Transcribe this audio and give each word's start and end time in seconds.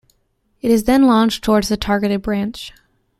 It 0.63 0.71
is 0.71 0.85
then 0.85 1.05
launched 1.05 1.43
toward 1.43 1.65
the 1.65 1.77
targeted 1.77 2.23
branch. 2.23 2.73